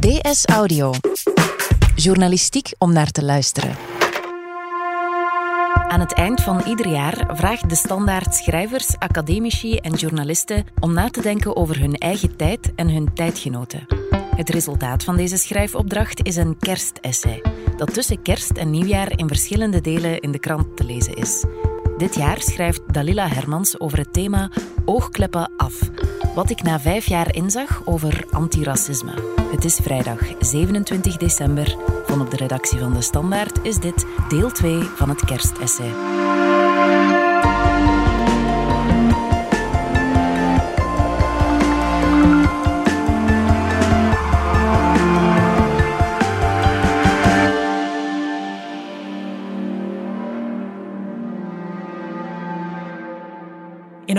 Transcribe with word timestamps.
DS 0.00 0.44
Audio. 0.44 0.92
Journalistiek 1.94 2.72
om 2.78 2.92
naar 2.92 3.10
te 3.10 3.24
luisteren. 3.24 3.76
Aan 5.88 6.00
het 6.00 6.12
eind 6.12 6.40
van 6.40 6.62
ieder 6.66 6.88
jaar 6.88 7.36
vraagt 7.36 7.68
de 7.68 7.74
standaard 7.74 8.34
schrijvers, 8.34 8.98
academici 8.98 9.76
en 9.76 9.92
journalisten 9.92 10.66
om 10.78 10.92
na 10.92 11.08
te 11.08 11.22
denken 11.22 11.56
over 11.56 11.80
hun 11.80 11.94
eigen 11.94 12.36
tijd 12.36 12.74
en 12.74 12.88
hun 12.90 13.12
tijdgenoten. 13.14 13.86
Het 14.36 14.50
resultaat 14.50 15.04
van 15.04 15.16
deze 15.16 15.36
schrijfopdracht 15.36 16.26
is 16.26 16.36
een 16.36 16.58
kerstessay, 16.58 17.42
dat 17.76 17.94
tussen 17.94 18.22
kerst 18.22 18.50
en 18.50 18.70
nieuwjaar 18.70 19.18
in 19.18 19.28
verschillende 19.28 19.80
delen 19.80 20.20
in 20.20 20.32
de 20.32 20.38
krant 20.38 20.76
te 20.76 20.84
lezen 20.84 21.14
is. 21.14 21.44
Dit 22.00 22.14
jaar 22.14 22.42
schrijft 22.42 22.80
Dalila 22.92 23.28
Hermans 23.28 23.80
over 23.80 23.98
het 23.98 24.12
thema 24.12 24.50
Oogkleppen 24.84 25.50
af. 25.56 25.90
Wat 26.34 26.50
ik 26.50 26.62
na 26.62 26.80
vijf 26.80 27.06
jaar 27.06 27.34
inzag 27.34 27.82
over 27.84 28.24
antiracisme. 28.30 29.12
Het 29.50 29.64
is 29.64 29.78
vrijdag 29.82 30.18
27 30.38 31.16
december. 31.16 31.76
Van 32.06 32.20
op 32.20 32.30
de 32.30 32.36
redactie 32.36 32.78
van 32.78 32.92
De 32.92 33.00
Standaard 33.00 33.58
is 33.62 33.76
dit 33.76 34.06
deel 34.28 34.50
2 34.50 34.82
van 34.82 35.08
het 35.08 35.24
kerstessay. 35.24 35.90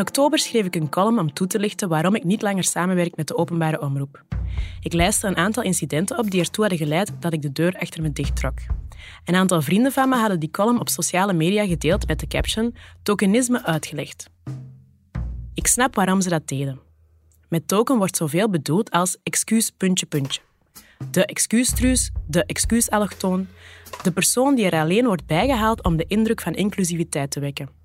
Oktober 0.01 0.39
schreef 0.39 0.65
ik 0.65 0.75
een 0.75 0.89
column 0.89 1.19
om 1.19 1.33
toe 1.33 1.47
te 1.47 1.59
lichten 1.59 1.89
waarom 1.89 2.15
ik 2.15 2.23
niet 2.23 2.41
langer 2.41 2.63
samenwerk 2.63 3.15
met 3.15 3.27
de 3.27 3.37
openbare 3.37 3.81
omroep. 3.81 4.23
Ik 4.81 4.93
lijstte 4.93 5.27
een 5.27 5.37
aantal 5.37 5.63
incidenten 5.63 6.17
op 6.17 6.31
die 6.31 6.39
ertoe 6.39 6.63
hadden 6.63 6.87
geleid 6.87 7.11
dat 7.19 7.33
ik 7.33 7.41
de 7.41 7.51
deur 7.51 7.75
achter 7.79 8.01
me 8.01 8.11
dicht 8.11 8.35
trok. 8.35 8.59
Een 9.25 9.35
aantal 9.35 9.61
vrienden 9.61 9.91
van 9.91 10.09
me 10.09 10.15
hadden 10.15 10.39
die 10.39 10.51
column 10.51 10.79
op 10.79 10.89
sociale 10.89 11.33
media 11.33 11.65
gedeeld 11.65 12.07
met 12.07 12.19
de 12.19 12.27
caption 12.27 12.75
Tokenisme 13.03 13.63
uitgelegd. 13.63 14.29
Ik 15.53 15.67
snap 15.67 15.95
waarom 15.95 16.21
ze 16.21 16.29
dat 16.29 16.47
deden. 16.47 16.79
Met 17.49 17.67
token 17.67 17.97
wordt 17.97 18.17
zoveel 18.17 18.49
bedoeld 18.49 18.91
als 18.91 19.17
excuus 19.23 19.71
puntje 19.77 20.05
puntje. 20.05 20.41
De 21.11 21.25
excuustruus, 21.25 22.11
de 22.27 22.45
excuusallochtoon, 22.45 23.47
de 24.03 24.11
persoon 24.11 24.55
die 24.55 24.65
er 24.65 24.79
alleen 24.79 25.05
wordt 25.05 25.25
bijgehaald 25.25 25.83
om 25.83 25.97
de 25.97 26.05
indruk 26.07 26.41
van 26.41 26.53
inclusiviteit 26.53 27.31
te 27.31 27.39
wekken. 27.39 27.80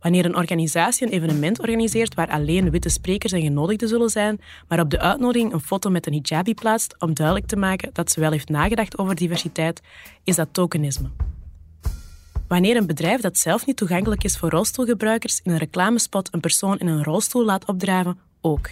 Wanneer 0.00 0.24
een 0.24 0.36
organisatie 0.36 1.06
een 1.06 1.12
evenement 1.12 1.60
organiseert 1.60 2.14
waar 2.14 2.28
alleen 2.28 2.70
witte 2.70 2.88
sprekers 2.88 3.32
en 3.32 3.42
genodigden 3.42 3.88
zullen 3.88 4.10
zijn, 4.10 4.40
maar 4.68 4.80
op 4.80 4.90
de 4.90 5.00
uitnodiging 5.00 5.52
een 5.52 5.60
foto 5.60 5.90
met 5.90 6.06
een 6.06 6.12
hijabi 6.12 6.54
plaatst 6.54 6.94
om 6.98 7.14
duidelijk 7.14 7.46
te 7.46 7.56
maken 7.56 7.90
dat 7.92 8.10
ze 8.10 8.20
wel 8.20 8.30
heeft 8.30 8.48
nagedacht 8.48 8.98
over 8.98 9.14
diversiteit, 9.14 9.80
is 10.24 10.36
dat 10.36 10.48
tokenisme. 10.52 11.10
Wanneer 12.48 12.76
een 12.76 12.86
bedrijf 12.86 13.20
dat 13.20 13.38
zelf 13.38 13.66
niet 13.66 13.76
toegankelijk 13.76 14.24
is 14.24 14.36
voor 14.36 14.50
rolstoelgebruikers 14.50 15.40
in 15.42 15.52
een 15.52 15.58
reclamespot 15.58 16.34
een 16.34 16.40
persoon 16.40 16.78
in 16.78 16.86
een 16.86 17.04
rolstoel 17.04 17.44
laat 17.44 17.64
opdraven, 17.64 18.18
ook. 18.40 18.68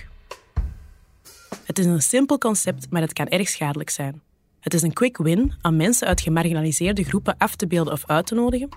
Het 1.64 1.78
is 1.78 1.86
een 1.86 2.02
simpel 2.02 2.38
concept, 2.38 2.90
maar 2.90 3.00
het 3.00 3.12
kan 3.12 3.28
erg 3.28 3.48
schadelijk 3.48 3.90
zijn. 3.90 4.22
Het 4.61 4.74
is 4.74 4.83
een 4.83 4.92
quick 4.92 5.16
win 5.16 5.52
om 5.62 5.77
mensen 5.77 6.06
uit 6.06 6.20
gemarginaliseerde 6.20 7.05
groepen 7.05 7.34
af 7.38 7.56
te 7.56 7.66
beelden 7.66 7.92
of 7.92 8.06
uit 8.06 8.27
te 8.27 8.34
nodigen, 8.34 8.68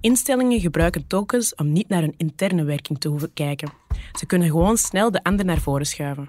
Instellingen 0.00 0.60
gebruiken 0.60 1.06
tokens 1.06 1.54
om 1.54 1.72
niet 1.72 1.88
naar 1.88 2.00
hun 2.00 2.14
interne 2.16 2.64
werking 2.64 2.98
te 2.98 3.08
hoeven 3.08 3.32
kijken. 3.32 3.72
Ze 4.18 4.26
kunnen 4.26 4.48
gewoon 4.48 4.76
snel 4.76 5.10
de 5.10 5.22
ander 5.22 5.44
naar 5.44 5.60
voren 5.60 5.86
schuiven. 5.86 6.28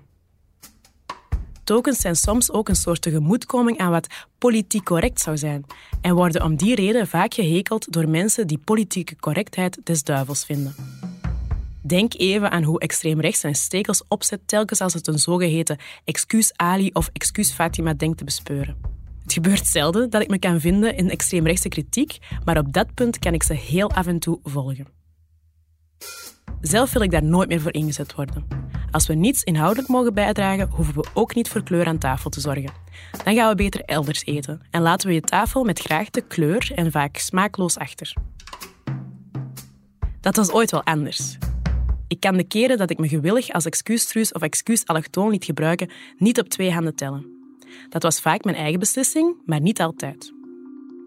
Tokens 1.64 2.00
zijn 2.00 2.16
soms 2.16 2.52
ook 2.52 2.70
een 2.70 2.76
soort 2.76 3.02
tegemoetkoming 3.02 3.78
aan 3.78 3.92
wat 3.92 4.08
politiek 4.38 4.84
correct 4.84 5.22
zou 5.22 5.38
zijn 5.38 5.66
en 6.02 6.16
worden 6.16 6.44
om 6.44 6.56
die 6.56 6.76
reden 6.76 7.08
vaak 7.08 7.34
gehekeld 7.34 7.92
door 7.94 8.10
mensen 8.10 8.48
die 8.48 8.58
politieke 8.58 9.16
correctheid 9.16 9.80
des 9.84 10.04
duivels 10.04 10.46
vinden. 10.46 10.76
Denk 11.82 12.14
even 12.14 12.52
aan 12.52 12.64
hoe 12.64 12.80
extreem 12.80 13.22
rechts 13.22 13.40
zijn 13.40 13.56
stekels 13.56 14.04
opzet 14.08 14.40
telkens 14.46 14.82
als 14.82 14.94
het 14.94 15.08
een 15.08 15.20
zogeheten 15.20 15.78
excuus 16.04 16.52
Ali 16.56 16.90
of 16.94 17.10
excuus 17.14 17.52
Fatima 17.52 17.94
denkt 17.94 18.18
te 18.18 18.24
bespeuren. 18.24 18.95
Het 19.26 19.34
gebeurt 19.34 19.68
zelden 19.68 20.10
dat 20.10 20.22
ik 20.22 20.30
me 20.30 20.40
kan 20.40 20.60
vinden 20.60 20.98
in 20.98 21.10
extreemrechtse 21.10 21.70
kritiek, 21.70 22.18
maar 22.44 22.58
op 22.58 22.74
dat 22.74 22.94
punt 22.94 23.20
kan 23.20 23.34
ik 23.34 23.44
ze 23.44 23.54
heel 23.54 23.92
af 23.92 24.08
en 24.08 24.20
toe 24.20 24.40
volgen. 24.44 24.88
Zelf 26.62 26.94
wil 26.94 27.02
ik 27.02 27.12
daar 27.12 27.24
nooit 27.24 27.50
meer 27.50 27.62
voor 27.62 27.74
ingezet 27.74 28.16
worden. 28.16 28.48
Als 28.92 29.08
we 29.08 29.14
niets 29.14 29.44
inhoudelijk 29.44 29.88
mogen 29.88 30.14
bijdragen, 30.14 30.70
hoeven 30.70 30.94
we 30.94 31.06
ook 31.14 31.36
niet 31.36 31.50
voor 31.50 31.64
kleur 31.64 31.86
aan 31.86 31.98
tafel 31.98 32.30
te 32.30 32.40
zorgen. 32.40 32.72
Dan 33.24 33.36
gaan 33.36 33.50
we 33.50 33.56
beter 33.56 33.82
elders 33.82 34.26
eten 34.26 34.62
en 34.72 34.82
laten 34.82 35.08
we 35.08 35.14
je 35.14 35.22
tafel 35.22 35.64
met 35.64 35.80
graagte, 35.80 36.22
kleur 36.22 36.72
en 36.76 36.92
vaak 36.92 37.18
smaakloos 37.18 37.78
achter. 37.78 38.14
Dat 40.22 40.36
was 40.36 40.52
ooit 40.52 40.72
wel 40.72 40.84
anders. 40.84 41.38
Ik 42.08 42.20
kan 42.20 42.38
de 42.38 42.44
keren 42.44 42.78
dat 42.78 42.90
ik 42.90 42.98
me 42.98 43.08
gewillig 43.08 43.52
als 43.52 43.66
excuustruus 43.66 44.32
of 44.32 44.42
excuus 44.42 44.86
allochtoon 44.86 45.30
liet 45.30 45.46
gebruiken 45.46 45.90
niet 46.18 46.40
op 46.40 46.50
twee 46.50 46.72
handen 46.72 46.96
tellen. 46.96 47.36
Dat 47.90 48.04
was 48.04 48.20
vaak 48.20 48.44
mijn 48.44 48.56
eigen 48.56 48.80
beslissing, 48.80 49.36
maar 49.46 49.62
niet 49.62 49.82
altijd. 49.82 50.34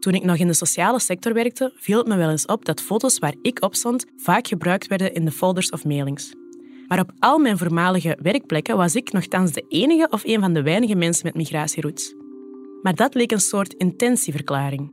Toen 0.00 0.14
ik 0.14 0.24
nog 0.24 0.36
in 0.36 0.46
de 0.46 0.54
sociale 0.54 1.00
sector 1.00 1.32
werkte, 1.32 1.72
viel 1.76 1.98
het 1.98 2.06
me 2.06 2.16
wel 2.16 2.30
eens 2.30 2.46
op 2.46 2.64
dat 2.64 2.80
foto's 2.80 3.18
waar 3.18 3.34
ik 3.42 3.64
op 3.64 3.74
stond 3.74 4.06
vaak 4.16 4.46
gebruikt 4.46 4.86
werden 4.86 5.14
in 5.14 5.24
de 5.24 5.30
folders 5.30 5.70
of 5.70 5.84
mailings. 5.84 6.32
Maar 6.88 7.00
op 7.00 7.12
al 7.18 7.38
mijn 7.38 7.58
voormalige 7.58 8.18
werkplekken 8.22 8.76
was 8.76 8.94
ik 8.94 9.12
nogthans 9.12 9.52
de 9.52 9.64
enige 9.68 10.06
of 10.10 10.24
een 10.24 10.40
van 10.40 10.52
de 10.52 10.62
weinige 10.62 10.94
mensen 10.94 11.26
met 11.26 11.34
migratieroots. 11.34 12.14
Maar 12.82 12.94
dat 12.94 13.14
leek 13.14 13.32
een 13.32 13.40
soort 13.40 13.72
intentieverklaring. 13.72 14.92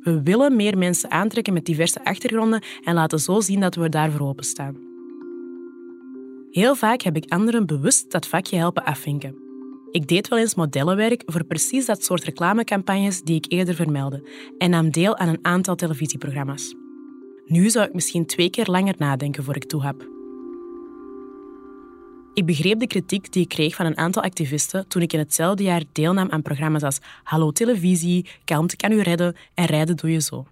We 0.00 0.22
willen 0.22 0.56
meer 0.56 0.78
mensen 0.78 1.10
aantrekken 1.10 1.52
met 1.52 1.64
diverse 1.64 2.04
achtergronden 2.04 2.62
en 2.84 2.94
laten 2.94 3.18
zo 3.18 3.40
zien 3.40 3.60
dat 3.60 3.74
we 3.74 3.88
daarvoor 3.88 4.28
openstaan. 4.28 4.76
Heel 6.50 6.74
vaak 6.74 7.00
heb 7.00 7.16
ik 7.16 7.32
anderen 7.32 7.66
bewust 7.66 8.10
dat 8.10 8.26
vakje 8.26 8.56
helpen 8.56 8.84
afvinken. 8.84 9.49
Ik 9.90 10.06
deed 10.06 10.28
wel 10.28 10.38
eens 10.38 10.54
modellenwerk 10.54 11.22
voor 11.26 11.44
precies 11.44 11.86
dat 11.86 12.04
soort 12.04 12.24
reclamecampagnes 12.24 13.22
die 13.22 13.36
ik 13.36 13.52
eerder 13.52 13.74
vermeldde 13.74 14.28
en 14.58 14.70
nam 14.70 14.90
deel 14.90 15.16
aan 15.16 15.28
een 15.28 15.44
aantal 15.44 15.74
televisieprogramma's. 15.74 16.74
Nu 17.46 17.70
zou 17.70 17.86
ik 17.86 17.94
misschien 17.94 18.26
twee 18.26 18.50
keer 18.50 18.66
langer 18.66 18.94
nadenken 18.98 19.44
voor 19.44 19.56
ik 19.56 19.64
toe 19.64 19.84
heb. 19.84 20.08
Ik 22.34 22.46
begreep 22.46 22.78
de 22.78 22.86
kritiek 22.86 23.32
die 23.32 23.42
ik 23.42 23.48
kreeg 23.48 23.74
van 23.74 23.86
een 23.86 23.98
aantal 23.98 24.22
activisten 24.22 24.88
toen 24.88 25.02
ik 25.02 25.12
in 25.12 25.18
hetzelfde 25.18 25.62
jaar 25.62 25.82
deelnam 25.92 26.30
aan 26.30 26.42
programma's 26.42 26.82
als 26.82 26.98
Hallo 27.22 27.50
Televisie, 27.50 28.26
Kalmte 28.44 28.76
kan 28.76 28.92
u 28.92 29.00
redden 29.00 29.36
en 29.54 29.64
Rijden 29.64 29.96
doe 29.96 30.10
je 30.10 30.20
zo. 30.20 30.46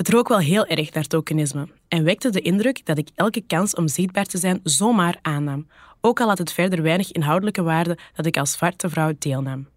Het 0.00 0.08
rook 0.08 0.28
wel 0.28 0.38
heel 0.38 0.66
erg 0.66 0.92
naar 0.92 1.06
tokenisme 1.06 1.68
en 1.88 2.04
wekte 2.04 2.30
de 2.30 2.40
indruk 2.40 2.86
dat 2.86 2.98
ik 2.98 3.08
elke 3.14 3.40
kans 3.46 3.74
om 3.74 3.88
zichtbaar 3.88 4.24
te 4.24 4.38
zijn 4.38 4.60
zomaar 4.62 5.18
aannam, 5.22 5.66
ook 6.00 6.20
al 6.20 6.28
had 6.28 6.38
het 6.38 6.52
verder 6.52 6.82
weinig 6.82 7.12
inhoudelijke 7.12 7.62
waarde 7.62 7.98
dat 8.14 8.26
ik 8.26 8.36
als 8.36 8.52
zwarte 8.52 8.88
vrouw 8.88 9.12
deelnam. 9.18 9.68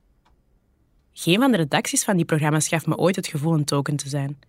Geen 1.13 1.39
van 1.39 1.51
de 1.51 1.57
redacties 1.57 2.03
van 2.03 2.15
die 2.15 2.25
programma's 2.25 2.67
gaf 2.67 2.85
me 2.85 2.97
ooit 2.97 3.15
het 3.15 3.27
gevoel 3.27 3.53
een 3.53 3.65
token 3.65 3.95
te 3.95 4.09
zijn. 4.09 4.39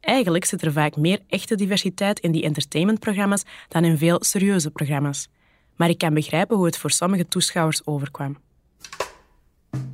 Eigenlijk 0.00 0.44
zit 0.44 0.62
er 0.62 0.72
vaak 0.72 0.96
meer 0.96 1.20
echte 1.28 1.54
diversiteit 1.54 2.20
in 2.20 2.32
die 2.32 2.42
entertainmentprogramma's 2.42 3.44
dan 3.68 3.84
in 3.84 3.98
veel 3.98 4.24
serieuze 4.24 4.70
programma's. 4.70 5.28
Maar 5.74 5.88
ik 5.88 5.98
kan 5.98 6.14
begrijpen 6.14 6.56
hoe 6.56 6.66
het 6.66 6.78
voor 6.78 6.90
sommige 6.90 7.28
toeschouwers 7.28 7.86
overkwam. 7.86 8.36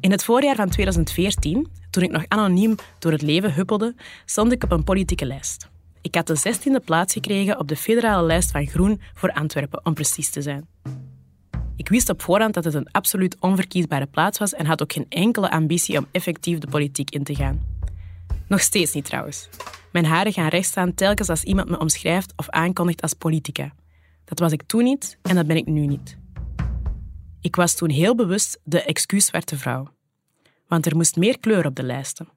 In 0.01 0.11
het 0.11 0.25
voorjaar 0.25 0.57
van 0.57 0.69
2014, 0.69 1.69
toen 1.91 2.03
ik 2.03 2.11
nog 2.11 2.25
anoniem 2.29 2.75
door 2.99 3.13
het 3.13 3.23
leven 3.23 3.55
huppelde, 3.55 3.95
stond 4.25 4.53
ik 4.53 4.65
op 4.65 4.73
een 4.73 4.85
politieke 4.85 5.27
lijst. 5.27 5.69
Ik 6.01 6.15
had 6.15 6.27
de 6.27 6.39
16e 6.39 6.85
plaats 6.85 7.13
gekregen 7.13 7.59
op 7.59 7.69
de 7.69 7.77
federale 7.77 8.27
lijst 8.27 8.51
van 8.51 8.67
Groen 8.67 9.01
voor 9.15 9.33
Antwerpen, 9.33 9.85
om 9.85 9.95
precies 9.95 10.31
te 10.31 10.43
zijn. 10.43 10.67
Ik 11.77 11.89
wist 11.89 12.09
op 12.09 12.23
voorhand 12.23 12.55
dat 12.55 12.65
het 12.65 12.75
een 12.75 12.91
absoluut 12.91 13.37
onverkiesbare 13.41 14.07
plaats 14.07 14.39
was 14.39 14.55
en 14.55 14.67
had 14.67 14.83
ook 14.83 14.93
geen 14.93 15.07
enkele 15.09 15.51
ambitie 15.51 15.99
om 15.99 16.07
effectief 16.11 16.59
de 16.59 16.67
politiek 16.67 17.11
in 17.11 17.25
te 17.25 17.35
gaan. 17.35 17.63
Nog 18.47 18.61
steeds 18.61 18.93
niet 18.93 19.05
trouwens. 19.05 19.49
Mijn 19.93 20.05
haren 20.05 20.33
gaan 20.33 20.49
rechtstaan 20.49 20.95
telkens 20.95 21.29
als 21.29 21.43
iemand 21.43 21.69
me 21.69 21.79
omschrijft 21.79 22.33
of 22.37 22.49
aankondigt 22.49 23.03
als 23.03 23.15
politica. 23.15 23.73
Dat 24.25 24.39
was 24.39 24.53
ik 24.53 24.63
toen 24.63 24.85
niet 24.85 25.19
en 25.23 25.35
dat 25.35 25.47
ben 25.47 25.57
ik 25.57 25.67
nu 25.67 25.87
niet. 25.87 26.21
Ik 27.43 27.57
was 27.57 27.75
toen 27.75 27.91
heel 27.91 28.15
bewust 28.15 28.61
de 28.65 28.83
excuus-zwarte 28.83 29.59
vrouw. 29.59 29.89
Want 30.69 30.87
er 30.87 30.97
moest 30.97 31.17
meer 31.17 31.39
kleur 31.39 31.67
op 31.67 31.75
de 31.75 31.83
lijsten. 31.83 32.29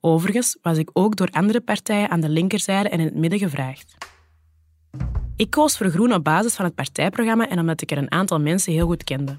Overigens 0.00 0.58
was 0.62 0.78
ik 0.78 0.90
ook 0.92 1.16
door 1.16 1.28
andere 1.30 1.60
partijen 1.60 2.10
aan 2.10 2.20
de 2.20 2.28
linkerzijde 2.28 2.88
en 2.88 2.98
in 2.98 3.04
het 3.04 3.14
midden 3.14 3.38
gevraagd. 3.38 3.96
Ik 5.36 5.50
koos 5.50 5.76
voor 5.76 5.90
Groen 5.90 6.14
op 6.14 6.24
basis 6.24 6.54
van 6.54 6.64
het 6.64 6.74
partijprogramma 6.74 7.48
en 7.48 7.58
omdat 7.58 7.82
ik 7.82 7.90
er 7.90 7.98
een 7.98 8.10
aantal 8.10 8.40
mensen 8.40 8.72
heel 8.72 8.86
goed 8.86 9.04
kende. 9.04 9.38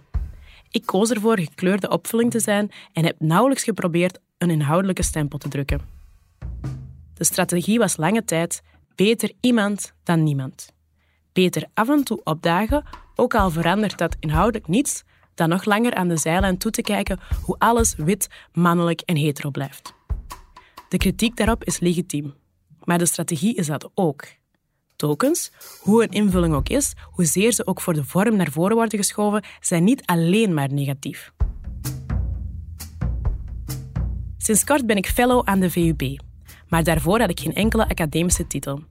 Ik 0.69 0.85
koos 0.85 1.11
ervoor 1.11 1.39
gekleurde 1.39 1.89
opvulling 1.89 2.31
te 2.31 2.39
zijn 2.39 2.71
en 2.93 3.05
heb 3.05 3.15
nauwelijks 3.19 3.63
geprobeerd 3.63 4.19
een 4.37 4.49
inhoudelijke 4.49 5.03
stempel 5.03 5.37
te 5.37 5.49
drukken. 5.49 5.81
De 7.13 7.23
strategie 7.23 7.79
was 7.79 7.97
lange 7.97 8.23
tijd 8.23 8.61
beter 8.95 9.31
iemand 9.39 9.93
dan 10.03 10.23
niemand. 10.23 10.73
Beter 11.33 11.65
af 11.73 11.89
en 11.89 12.03
toe 12.03 12.21
opdagen, 12.23 12.83
ook 13.15 13.35
al 13.35 13.49
verandert 13.49 13.97
dat 13.97 14.15
inhoudelijk 14.19 14.67
niets, 14.67 15.03
dan 15.33 15.49
nog 15.49 15.65
langer 15.65 15.93
aan 15.93 16.07
de 16.07 16.17
zijlijn 16.17 16.57
toe 16.57 16.71
te 16.71 16.81
kijken 16.81 17.19
hoe 17.43 17.55
alles 17.57 17.95
wit, 17.95 18.29
mannelijk 18.51 19.01
en 19.01 19.15
hetero 19.15 19.49
blijft. 19.49 19.93
De 20.89 20.97
kritiek 20.97 21.35
daarop 21.35 21.63
is 21.63 21.79
legitiem, 21.79 22.33
maar 22.83 22.97
de 22.97 23.05
strategie 23.05 23.55
is 23.55 23.67
dat 23.67 23.91
ook. 23.93 24.25
Tokens, 24.95 25.51
hoe 25.79 26.03
een 26.03 26.09
invulling 26.09 26.53
ook 26.53 26.69
is, 26.69 26.93
hoezeer 27.11 27.51
ze 27.51 27.67
ook 27.67 27.81
voor 27.81 27.93
de 27.93 28.03
vorm 28.03 28.35
naar 28.35 28.51
voren 28.51 28.75
worden 28.75 28.99
geschoven, 28.99 29.43
zijn 29.59 29.83
niet 29.83 30.05
alleen 30.05 30.53
maar 30.53 30.73
negatief. 30.73 31.33
Sinds 34.37 34.63
kort 34.63 34.85
ben 34.85 34.97
ik 34.97 35.07
fellow 35.07 35.41
aan 35.45 35.59
de 35.59 35.69
VUB, 35.69 36.19
maar 36.67 36.83
daarvoor 36.83 37.19
had 37.19 37.29
ik 37.29 37.39
geen 37.39 37.53
enkele 37.53 37.87
academische 37.87 38.47
titel. 38.47 38.83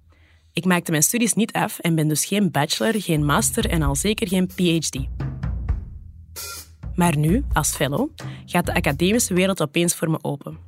Ik 0.52 0.64
maakte 0.64 0.90
mijn 0.90 1.02
studies 1.02 1.32
niet 1.32 1.52
af 1.52 1.78
en 1.78 1.94
ben 1.94 2.08
dus 2.08 2.24
geen 2.24 2.50
bachelor, 2.50 3.02
geen 3.02 3.24
master 3.24 3.70
en 3.70 3.82
al 3.82 3.96
zeker 3.96 4.28
geen 4.28 4.46
PhD. 4.46 4.98
Maar 6.94 7.16
nu, 7.16 7.44
als 7.52 7.76
fellow, 7.76 8.08
gaat 8.46 8.66
de 8.66 8.74
academische 8.74 9.34
wereld 9.34 9.62
opeens 9.62 9.94
voor 9.94 10.10
me 10.10 10.18
open. 10.22 10.58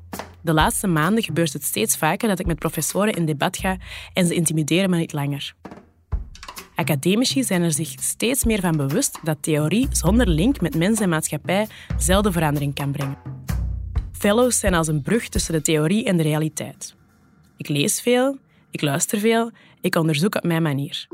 De 0.42 0.52
laatste 0.52 0.86
maanden 0.86 1.22
gebeurt 1.22 1.52
het 1.52 1.64
steeds 1.64 1.96
vaker 1.96 2.28
dat 2.28 2.38
ik 2.38 2.46
met 2.46 2.58
professoren 2.58 3.12
in 3.12 3.24
debat 3.24 3.56
ga 3.56 3.76
en 4.12 4.26
ze 4.26 4.34
intimideren 4.34 4.90
me 4.90 4.96
niet 4.96 5.12
langer. 5.12 5.54
Academici 6.74 7.44
zijn 7.44 7.62
er 7.62 7.72
zich 7.72 7.94
steeds 8.00 8.44
meer 8.44 8.60
van 8.60 8.76
bewust 8.76 9.18
dat 9.22 9.36
theorie 9.40 9.88
zonder 9.90 10.28
link 10.28 10.60
met 10.60 10.74
mens 10.74 11.00
en 11.00 11.08
maatschappij 11.08 11.66
zelden 11.98 12.32
verandering 12.32 12.74
kan 12.74 12.92
brengen. 12.92 13.18
Fellows 14.12 14.58
zijn 14.58 14.74
als 14.74 14.88
een 14.88 15.02
brug 15.02 15.28
tussen 15.28 15.52
de 15.52 15.62
theorie 15.62 16.04
en 16.04 16.16
de 16.16 16.22
realiteit. 16.22 16.94
Ik 17.56 17.68
lees 17.68 18.00
veel, 18.00 18.38
ik 18.74 18.80
luister 18.80 19.18
veel, 19.18 19.50
ik 19.80 19.94
onderzoek 19.94 20.34
op 20.34 20.42
mijn 20.44 20.62
manier. 20.62 21.06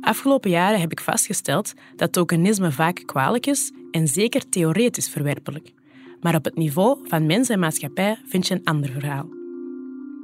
Afgelopen 0.00 0.50
jaren 0.50 0.80
heb 0.80 0.92
ik 0.92 1.00
vastgesteld 1.00 1.72
dat 1.96 2.12
tokenisme 2.12 2.72
vaak 2.72 3.02
kwalijk 3.06 3.46
is 3.46 3.72
en 3.90 4.08
zeker 4.08 4.48
theoretisch 4.48 5.08
verwerpelijk. 5.08 5.72
Maar 6.20 6.34
op 6.34 6.44
het 6.44 6.56
niveau 6.56 6.98
van 7.02 7.26
mens 7.26 7.48
en 7.48 7.58
maatschappij 7.58 8.18
vind 8.26 8.46
je 8.46 8.54
een 8.54 8.64
ander 8.64 8.90
verhaal. 8.90 9.28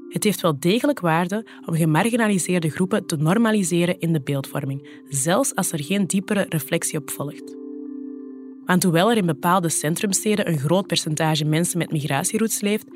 Het 0.09 0.25
heeft 0.25 0.41
wel 0.41 0.59
degelijk 0.59 1.01
waarde 1.01 1.47
om 1.67 1.75
gemarginaliseerde 1.75 2.71
groepen 2.71 3.07
te 3.07 3.17
normaliseren 3.17 3.99
in 3.99 4.13
de 4.13 4.21
beeldvorming, 4.21 5.03
zelfs 5.09 5.55
als 5.55 5.73
er 5.73 5.83
geen 5.85 6.07
diepere 6.07 6.47
reflectie 6.49 6.99
op 6.99 7.11
volgt. 7.11 7.59
Want 8.65 8.83
hoewel 8.83 9.11
er 9.11 9.17
in 9.17 9.27
bepaalde 9.27 9.69
centrumsteden 9.69 10.49
een 10.49 10.59
groot 10.59 10.87
percentage 10.87 11.45
mensen 11.45 11.79
met 11.79 11.93
migratieroutes 11.93 12.61
leeft, 12.61 12.87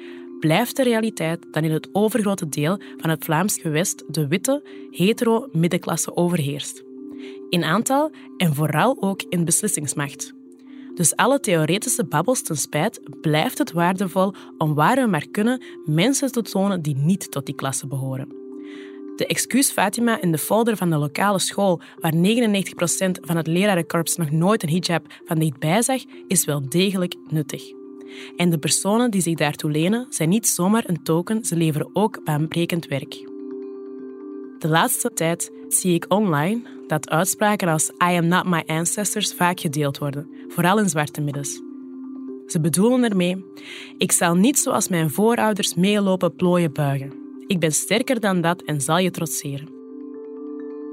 blijft 0.41 0.77
de 0.77 0.83
realiteit 0.83 1.47
dat 1.51 1.63
in 1.63 1.73
het 1.73 1.89
overgrote 1.93 2.49
deel 2.49 2.81
van 2.97 3.11
het 3.11 3.25
Vlaams 3.25 3.59
gewest 3.61 4.05
de 4.09 4.27
witte, 4.27 4.63
hetero 4.91 5.49
middenklasse 5.53 6.17
overheerst. 6.17 6.83
In 7.49 7.65
aantal 7.65 8.11
en 8.37 8.55
vooral 8.55 8.97
ook 9.01 9.23
in 9.23 9.45
beslissingsmacht. 9.45 10.33
Dus 10.95 11.17
alle 11.17 11.41
theoretische 11.41 12.05
babbels 12.05 12.43
ten 12.43 12.57
spijt 12.57 13.01
blijft 13.21 13.59
het 13.59 13.73
waardevol 13.73 14.35
om 14.59 14.75
waar 14.75 14.97
we 14.97 15.07
maar 15.07 15.27
kunnen 15.31 15.63
mensen 15.85 16.33
te 16.33 16.43
tonen 16.43 16.83
die 16.83 16.97
niet 16.97 17.31
tot 17.31 17.47
die 17.47 17.55
klasse 17.55 17.87
behoren. 17.87 18.43
De 19.17 19.27
excuus 19.27 19.71
Fatima 19.71 20.21
in 20.21 20.33
de 20.33 20.39
folder 20.39 20.77
van 20.77 20.91
de 20.91 20.97
lokale 20.97 21.39
school, 21.39 21.81
waar 22.01 22.15
99% 22.15 22.17
van 23.21 23.37
het 23.37 23.47
lerarenkorps 23.47 24.17
nog 24.17 24.31
nooit 24.31 24.63
een 24.63 24.69
hijab 24.69 25.07
van 25.25 25.39
dichtbij 25.39 25.83
zag, 25.83 26.03
is 26.29 26.45
wel 26.45 26.69
degelijk 26.69 27.15
nuttig. 27.29 27.84
En 28.37 28.51
de 28.51 28.59
personen 28.59 29.11
die 29.11 29.21
zich 29.21 29.35
daartoe 29.35 29.71
lenen 29.71 30.07
zijn 30.09 30.29
niet 30.29 30.49
zomaar 30.49 30.85
een 30.87 31.03
token, 31.03 31.45
ze 31.45 31.57
leveren 31.57 31.91
ook 31.93 32.25
baanbrekend 32.25 32.87
werk. 32.87 33.33
De 34.59 34.69
laatste 34.69 35.13
tijd 35.13 35.53
zie 35.69 35.95
ik 35.95 36.05
online 36.09 36.63
dat 36.87 37.11
uitspraken 37.11 37.69
als 37.69 37.89
I 37.89 38.17
am 38.17 38.27
not 38.27 38.45
my 38.45 38.63
ancestors 38.67 39.35
vaak 39.35 39.61
gedeeld 39.61 39.99
worden, 39.99 40.29
vooral 40.49 40.79
in 40.79 40.89
zwarte 40.89 41.21
middens. 41.21 41.61
Ze 42.47 42.61
bedoelen 42.61 43.05
ermee: 43.05 43.45
ik 43.99 44.13
zal 44.13 44.35
niet 44.35 44.59
zoals 44.59 44.89
mijn 44.89 45.11
voorouders 45.11 45.75
meelopen 45.75 46.35
plooien 46.35 46.73
buigen. 46.73 47.13
Ik 47.47 47.59
ben 47.59 47.73
sterker 47.73 48.21
dan 48.21 48.41
dat 48.41 48.63
en 48.63 48.81
zal 48.81 48.99
je 48.99 49.11
trotseren. 49.11 49.69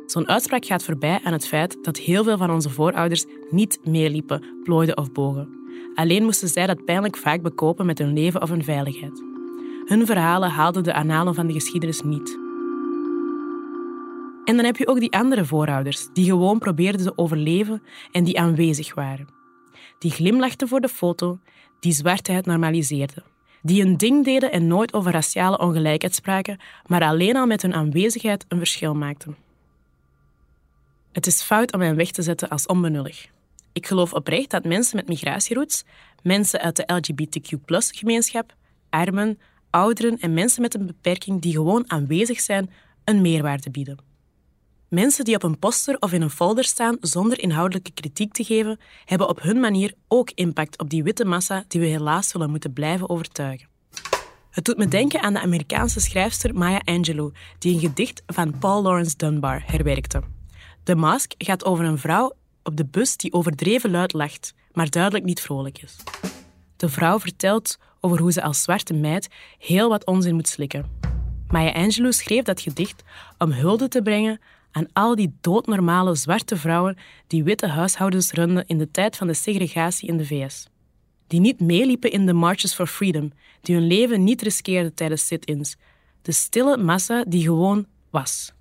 Zo'n 0.06 0.28
uitspraak 0.28 0.66
gaat 0.66 0.84
voorbij 0.84 1.19
aan 1.24 1.34
het 1.34 1.48
feit 1.48 1.78
dat 1.81 1.98
heel 1.98 2.24
veel 2.24 2.38
van 2.38 2.52
onze 2.52 2.69
voorouders 2.69 3.25
niet 3.50 3.80
meeliepen, 3.84 4.44
plooiden 4.64 4.98
of 4.98 5.12
bogen. 5.12 5.61
Alleen 5.95 6.23
moesten 6.23 6.47
zij 6.47 6.68
dat 6.68 6.85
pijnlijk 6.85 7.18
vaak 7.18 7.41
bekopen 7.41 7.85
met 7.85 7.97
hun 7.97 8.13
leven 8.13 8.41
of 8.41 8.50
hun 8.50 8.63
veiligheid. 8.63 9.23
Hun 9.85 10.06
verhalen 10.06 10.50
haalden 10.50 10.83
de 10.83 10.94
annalen 10.94 11.35
van 11.35 11.47
de 11.47 11.53
geschiedenis 11.53 12.01
niet. 12.01 12.39
En 14.45 14.56
dan 14.56 14.65
heb 14.65 14.77
je 14.77 14.88
ook 14.88 15.00
die 15.00 15.13
andere 15.13 15.45
voorouders, 15.45 16.07
die 16.13 16.25
gewoon 16.25 16.59
probeerden 16.59 17.01
te 17.01 17.18
overleven 17.18 17.83
en 18.12 18.23
die 18.23 18.39
aanwezig 18.39 18.94
waren. 18.94 19.27
Die 20.00 20.12
glimlachten 20.12 20.68
voor 20.68 20.81
de 20.81 20.88
foto, 20.88 21.39
die 21.79 21.94
zwartheid 21.94 22.45
normaliseerden. 22.45 23.23
Die 23.62 23.85
een 23.85 23.97
ding 23.97 24.25
deden 24.25 24.51
en 24.51 24.68
nooit 24.68 24.94
over 24.94 25.12
raciale 25.12 25.59
ongelijkheid 25.59 26.15
spraken, 26.15 26.59
maar 26.85 27.01
alleen 27.01 27.35
al 27.35 27.45
met 27.45 27.62
hun 27.62 27.73
aanwezigheid 27.73 28.45
een 28.47 28.57
verschil 28.57 28.95
maakten. 28.95 29.35
Het 31.12 31.27
is 31.27 31.41
fout 31.41 31.73
om 31.73 31.79
mij 31.79 31.95
weg 31.95 32.12
te 32.12 32.21
zetten 32.21 32.50
als 32.50 32.65
onbenullig. 32.65 33.29
Ik 33.73 33.88
geloof 33.88 34.13
oprecht 34.13 34.50
dat 34.50 34.63
mensen 34.63 34.95
met 34.95 35.07
migratieroutes, 35.07 35.83
mensen 36.23 36.59
uit 36.59 36.75
de 36.75 36.94
LGBTQ-gemeenschap, 36.94 38.56
armen, 38.89 39.39
ouderen 39.69 40.19
en 40.19 40.33
mensen 40.33 40.62
met 40.62 40.73
een 40.73 40.85
beperking 40.85 41.41
die 41.41 41.53
gewoon 41.53 41.91
aanwezig 41.91 42.39
zijn, 42.39 42.69
een 43.03 43.21
meerwaarde 43.21 43.69
bieden. 43.69 43.97
Mensen 44.89 45.25
die 45.25 45.35
op 45.35 45.44
een 45.44 45.59
poster 45.59 45.97
of 46.00 46.13
in 46.13 46.21
een 46.21 46.29
folder 46.29 46.63
staan 46.63 46.97
zonder 47.01 47.39
inhoudelijke 47.39 47.91
kritiek 47.91 48.33
te 48.33 48.44
geven, 48.44 48.79
hebben 49.06 49.29
op 49.29 49.41
hun 49.41 49.59
manier 49.59 49.94
ook 50.07 50.31
impact 50.31 50.79
op 50.79 50.89
die 50.89 51.03
witte 51.03 51.25
massa 51.25 51.63
die 51.68 51.81
we 51.81 51.88
helaas 51.88 52.29
zullen 52.29 52.50
moeten 52.50 52.73
blijven 52.73 53.09
overtuigen. 53.09 53.69
Het 54.50 54.65
doet 54.65 54.77
me 54.77 54.88
denken 54.88 55.21
aan 55.21 55.33
de 55.33 55.41
Amerikaanse 55.41 56.00
schrijfster 56.00 56.56
Maya 56.56 56.81
Angelou, 56.83 57.31
die 57.59 57.73
een 57.73 57.79
gedicht 57.79 58.23
van 58.25 58.57
Paul 58.59 58.81
Laurence 58.81 59.18
Dunbar 59.18 59.63
herwerkte. 59.65 60.21
De 60.83 60.95
Mask 60.95 61.31
gaat 61.38 61.65
over 61.65 61.85
een 61.85 61.97
vrouw 61.97 62.33
op 62.63 62.75
de 62.75 62.86
bus 62.86 63.18
die 63.18 63.34
overdreven 63.34 63.92
luid 63.92 64.13
lacht, 64.13 64.54
maar 64.72 64.90
duidelijk 64.90 65.24
niet 65.24 65.42
vrolijk 65.42 65.81
is. 65.81 65.96
De 66.78 66.90
vrouw 66.90 67.19
vertelt 67.19 67.78
over 68.00 68.19
hoe 68.19 68.31
ze 68.31 68.42
als 68.42 68.62
zwarte 68.62 68.94
meid 68.94 69.28
heel 69.58 69.90
wat 69.90 70.06
onzin 70.06 70.36
moet 70.36 70.48
slikken. 70.48 70.86
Maya 71.48 71.72
Angelou 71.72 72.13
schreef 72.13 72.44
dat 72.44 72.62
gedicht 72.62 73.04
om 73.38 73.52
hulde 73.52 73.88
te 73.88 74.02
brengen 74.02 74.40
aan 74.72 74.88
al 74.94 75.16
die 75.16 75.34
doodnormale 75.42 76.16
zwarte 76.16 76.58
vrouwen 76.58 76.98
die 77.28 77.44
witte 77.44 77.68
huishoudens 77.68 78.31
runden 78.31 78.68
in 78.68 78.78
de 78.78 78.92
tijd 78.92 79.18
van 79.18 79.28
de 79.28 79.33
segregatie 79.33 80.09
in 80.09 80.18
de 80.18 80.26
VS. 80.26 80.68
Die 81.28 81.40
niet 81.40 81.59
meeliepen 81.59 82.12
in 82.12 82.26
de 82.26 82.33
Marches 82.33 82.74
for 82.74 82.88
Freedom, 82.88 83.31
die 83.62 83.76
hun 83.76 83.88
leven 83.88 84.24
niet 84.24 84.42
riskeerden 84.42 84.94
tijdens 84.94 85.28
sit-ins. 85.28 85.76
De 86.21 86.31
stille 86.31 86.78
massa 86.78 87.24
die 87.28 87.44
gewoon 87.44 87.85
was. 88.09 88.54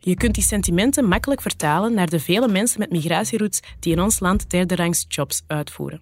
Je 0.00 0.14
kunt 0.14 0.34
die 0.34 0.44
sentimenten 0.44 1.04
makkelijk 1.08 1.40
vertalen 1.40 1.94
naar 1.94 2.08
de 2.08 2.20
vele 2.20 2.48
mensen 2.48 2.78
met 2.78 2.90
migratieroutes 2.90 3.60
die 3.78 3.92
in 3.92 4.00
ons 4.00 4.20
land 4.20 4.50
derde-rangs 4.50 5.04
jobs 5.08 5.42
uitvoeren. 5.46 6.00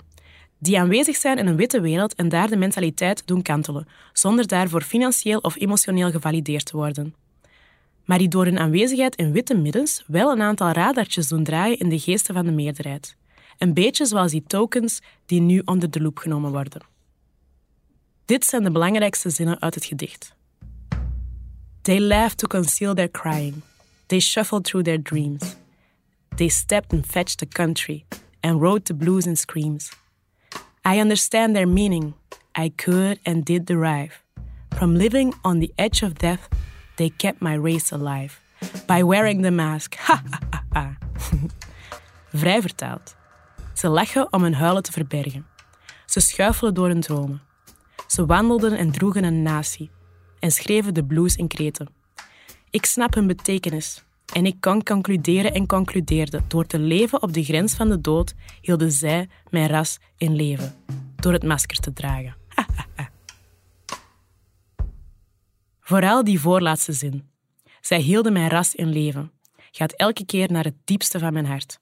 Die 0.59 0.79
aanwezig 0.79 1.17
zijn 1.17 1.39
in 1.39 1.47
een 1.47 1.57
witte 1.57 1.81
wereld 1.81 2.15
en 2.15 2.29
daar 2.29 2.49
de 2.49 2.57
mentaliteit 2.57 3.27
doen 3.27 3.43
kantelen, 3.43 3.89
zonder 4.13 4.47
daarvoor 4.47 4.83
financieel 4.83 5.39
of 5.39 5.57
emotioneel 5.57 6.11
gevalideerd 6.11 6.65
te 6.65 6.77
worden 6.77 7.15
maar 8.09 8.19
die 8.19 8.29
door 8.29 8.45
hun 8.45 8.59
aanwezigheid 8.59 9.17
in 9.17 9.33
witte 9.33 9.55
middens 9.55 10.05
wel 10.07 10.31
een 10.33 10.43
aantal 10.43 10.71
radartjes 10.71 11.29
doen 11.29 11.45
draaien 11.45 11.79
in 11.79 11.89
de 11.89 11.99
geesten 11.99 12.35
van 12.35 12.45
de 12.45 12.53
meerderheid. 12.53 13.17
Een 13.59 13.75
beetje 13.75 14.07
zoals 14.07 14.31
die 14.31 14.43
tokens 14.47 15.01
die 15.27 15.41
nu 15.41 15.63
onder 15.65 15.91
de 15.91 16.01
loep 16.01 16.19
genomen 16.19 16.51
worden. 16.51 16.83
Dit 18.25 18.45
zijn 18.45 18.63
de 18.63 18.71
belangrijkste 18.71 19.31
zinnen 19.31 19.61
uit 19.61 19.75
het 19.75 19.85
gedicht. 19.85 20.35
They 21.83 22.01
laughed 22.01 22.39
to 22.39 22.47
conceal 22.47 22.95
their 22.95 23.11
crying. 23.11 23.55
They 24.09 24.21
shuffled 24.21 24.67
through 24.67 24.85
their 24.85 24.99
dreams. 24.99 25.57
They 26.37 26.49
stepped 26.49 26.93
and 26.93 27.07
fetched 27.07 27.39
the 27.39 27.47
country 27.47 28.05
and 28.43 28.61
wrote 28.61 28.85
the 28.85 28.95
blues 28.95 29.27
and 29.27 29.39
screams. 29.39 29.91
I 30.85 31.01
understand 31.01 31.55
their 31.55 31.67
meaning. 31.67 32.15
I 32.55 32.71
could 32.71 33.19
and 33.25 33.45
did 33.45 33.67
derive 33.67 34.23
from 34.79 34.95
living 34.95 35.35
on 35.45 35.61
the 35.61 35.73
edge 35.77 36.03
of 36.03 36.15
death 36.15 36.49
They 36.99 37.13
kept 37.17 37.41
my 37.41 37.55
race 37.55 37.93
alive. 37.93 38.41
By 38.87 39.05
wearing 39.05 39.43
the 39.43 39.51
mask. 39.51 39.95
Ha, 39.95 40.23
ha, 40.71 40.97
Vrij 42.41 42.61
vertaald. 42.61 43.17
Ze 43.75 43.89
lachen 43.89 44.33
om 44.33 44.43
hun 44.43 44.55
huilen 44.55 44.83
te 44.83 44.93
verbergen. 44.93 45.47
Ze 46.07 46.21
schuifelen 46.21 46.75
door 46.75 46.89
hun 46.89 47.01
dromen. 47.01 47.43
Ze 48.07 48.27
wandelden 48.27 48.79
en 48.79 48.91
droegen 48.91 49.25
een 49.25 49.43
natie 49.43 49.91
en 50.39 50.53
schreven 50.53 50.95
de 50.95 51.05
blues 51.05 51.37
in 51.37 51.49
kreten. 51.49 51.89
Ik 52.71 52.85
snap 52.85 53.15
hun 53.15 53.27
betekenis 53.27 54.03
en 54.33 54.47
ik 54.47 54.57
kan 54.61 54.83
concluderen 54.83 55.55
en 55.55 55.67
concludeerde. 55.67 56.43
Door 56.49 56.67
te 56.67 56.79
leven 56.79 57.23
op 57.23 57.33
de 57.33 57.45
grens 57.45 57.75
van 57.75 57.89
de 57.89 58.01
dood 58.01 58.35
hielden 58.61 58.93
zij 58.93 59.29
mijn 59.51 59.69
ras 59.69 59.99
in 60.17 60.37
leven. 60.37 60.75
Door 61.17 61.33
het 61.33 61.45
masker 61.45 61.77
te 61.77 61.93
dragen. 61.93 62.37
Vooral 65.81 66.25
die 66.25 66.41
voorlaatste 66.41 66.93
zin. 66.93 67.29
Zij 67.81 68.01
hielden 68.01 68.33
mijn 68.33 68.51
ras 68.51 68.75
in 68.75 68.89
leven. 68.89 69.33
gaat 69.71 69.93
elke 69.93 70.25
keer 70.25 70.53
naar 70.53 70.65
het 70.65 70.77
diepste 70.85 71.19
van 71.19 71.33
mijn 71.33 71.47
hart. 71.47 71.81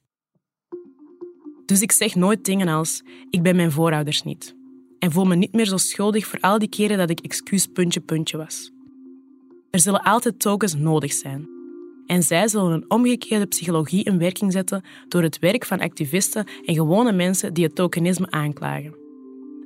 Dus 1.67 1.81
ik 1.81 1.93
zeg 1.93 2.15
nooit 2.15 2.45
dingen 2.45 2.69
als: 2.69 3.03
ik 3.31 3.43
ben 3.43 3.57
mijn 3.57 3.73
voorouders 3.73 4.23
niet. 4.23 4.55
En 4.99 5.13
voel 5.13 5.25
me 5.25 5.37
niet 5.37 5.53
meer 5.53 5.67
zo 5.67 5.77
schuldig 5.77 6.27
voor 6.27 6.41
al 6.41 6.59
die 6.59 6.69
keren 6.69 6.99
dat 6.99 7.11
ik 7.11 7.21
excuus 7.21 7.67
puntje 7.67 8.01
puntje 8.01 8.37
was. 8.37 8.75
Er 9.77 9.83
zullen 9.83 10.03
altijd 10.03 10.41
tokens 10.41 10.75
nodig 10.75 11.13
zijn. 11.13 11.49
En 12.07 12.23
zij 12.23 12.49
zullen 12.49 12.73
een 12.73 12.85
omgekeerde 12.91 13.47
psychologie 13.47 14.05
in 14.05 14.19
werking 14.19 14.53
zetten 14.53 14.83
door 15.09 15.23
het 15.23 15.39
werk 15.39 15.65
van 15.65 15.81
activisten 15.81 16.47
en 16.65 16.75
gewone 16.75 17.13
mensen 17.13 17.55
die 17.55 17.65
het 17.65 17.75
tokenisme 17.75 18.31
aanklagen. 18.31 18.95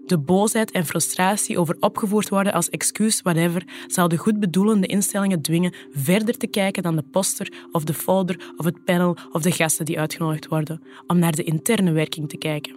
De 0.06 0.18
boosheid 0.18 0.70
en 0.70 0.86
frustratie 0.86 1.58
over 1.58 1.76
opgevoerd 1.80 2.28
worden 2.28 2.52
als 2.52 2.68
excuus, 2.70 3.22
whatever, 3.22 3.64
zal 3.86 4.08
de 4.08 4.16
goedbedoelende 4.16 4.86
instellingen 4.86 5.42
dwingen 5.42 5.74
verder 5.92 6.36
te 6.36 6.46
kijken 6.46 6.82
dan 6.82 6.96
de 6.96 7.04
poster 7.10 7.52
of 7.72 7.84
de 7.84 7.94
folder 7.94 8.52
of 8.56 8.64
het 8.64 8.84
panel 8.84 9.16
of 9.32 9.42
de 9.42 9.52
gasten 9.52 9.84
die 9.84 9.98
uitgenodigd 9.98 10.48
worden, 10.48 10.82
om 11.06 11.18
naar 11.18 11.34
de 11.34 11.44
interne 11.44 11.92
werking 11.92 12.28
te 12.28 12.36
kijken. 12.36 12.76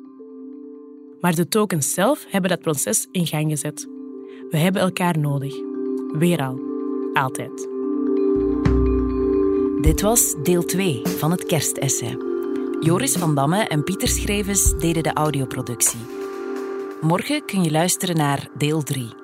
Maar 1.22 1.36
de 1.36 1.48
tokens 1.48 1.94
zelf 1.94 2.26
hebben 2.30 2.50
dat 2.50 2.62
proces 2.62 3.08
in 3.12 3.28
gang 3.28 3.50
gezet. 3.50 3.88
We 4.50 4.58
hebben 4.58 4.82
elkaar 4.82 5.20
nodig. 5.20 5.54
Weer 6.12 6.44
al. 6.44 6.73
Altijd. 7.14 7.68
Dit 9.82 10.02
was 10.02 10.36
deel 10.44 10.66
2 10.66 11.02
van 11.08 11.32
het 11.32 11.46
kerstessay. 11.46 12.18
Joris 12.80 13.16
van 13.16 13.36
Damme 13.36 13.58
en 13.58 13.84
Pieter 13.84 14.08
Schrevens 14.08 14.78
deden 14.78 15.04
de 15.04 15.14
audioproductie. 15.14 16.00
Morgen 17.02 17.46
kun 17.46 17.64
je 17.64 17.72
luisteren 17.72 18.16
naar 18.16 18.50
deel 18.58 18.84
3. 18.84 19.23